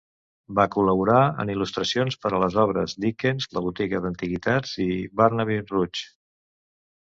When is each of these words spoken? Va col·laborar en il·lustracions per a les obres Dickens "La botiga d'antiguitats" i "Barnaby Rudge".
Va 0.59 0.63
col·laborar 0.75 1.19
en 1.43 1.51
il·lustracions 1.55 2.17
per 2.23 2.31
a 2.31 2.39
les 2.45 2.57
obres 2.63 2.97
Dickens 3.05 3.49
"La 3.59 3.65
botiga 3.67 4.03
d'antiguitats" 4.07 4.75
i 4.89 4.91
"Barnaby 5.23 5.63
Rudge". 5.71 6.11